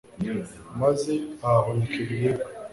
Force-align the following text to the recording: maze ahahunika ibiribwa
maze 0.79 1.13
ahahunika 1.47 1.95
ibiribwa 2.03 2.45